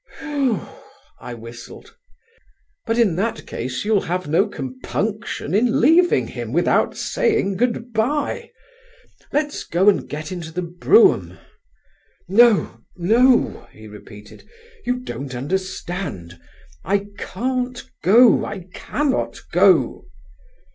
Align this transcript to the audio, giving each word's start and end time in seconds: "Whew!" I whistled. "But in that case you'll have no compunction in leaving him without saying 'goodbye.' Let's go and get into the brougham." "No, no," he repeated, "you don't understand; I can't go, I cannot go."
"Whew!" 0.19 0.67
I 1.19 1.35
whistled. 1.35 1.95
"But 2.87 2.97
in 2.97 3.15
that 3.17 3.45
case 3.45 3.85
you'll 3.85 4.01
have 4.01 4.27
no 4.27 4.47
compunction 4.47 5.53
in 5.53 5.79
leaving 5.79 6.25
him 6.29 6.51
without 6.53 6.97
saying 6.97 7.57
'goodbye.' 7.57 8.49
Let's 9.31 9.63
go 9.63 9.89
and 9.89 10.09
get 10.09 10.31
into 10.31 10.51
the 10.51 10.63
brougham." 10.63 11.37
"No, 12.27 12.79
no," 12.97 13.67
he 13.71 13.87
repeated, 13.87 14.49
"you 14.87 14.95
don't 14.97 15.35
understand; 15.35 16.39
I 16.83 17.05
can't 17.19 17.83
go, 18.01 18.43
I 18.43 18.69
cannot 18.73 19.39
go." 19.51 20.07